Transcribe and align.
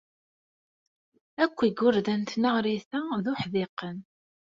Akk 1.43 1.57
igerdan 1.67 2.21
n 2.23 2.27
tneɣrit-a 2.31 3.01
d 3.23 3.25
uḥdiqen. 3.31 3.97